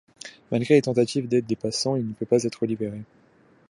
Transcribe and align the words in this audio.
Malgré 0.51 0.73
les 0.73 0.81
tentatives 0.81 1.27
d'aide 1.27 1.45
des 1.45 1.55
passants, 1.55 1.95
il 1.95 2.07
ne 2.07 2.13
peut 2.13 2.25
pas 2.25 2.41
être 2.43 2.65
libéré. 2.65 3.03